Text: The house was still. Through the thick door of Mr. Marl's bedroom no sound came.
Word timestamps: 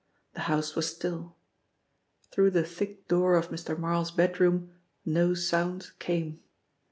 The 0.33 0.39
house 0.49 0.75
was 0.75 0.89
still. 0.89 1.35
Through 2.31 2.49
the 2.49 2.63
thick 2.63 3.07
door 3.07 3.35
of 3.35 3.49
Mr. 3.49 3.77
Marl's 3.77 4.09
bedroom 4.09 4.71
no 5.05 5.35
sound 5.35 5.91
came. 5.99 6.41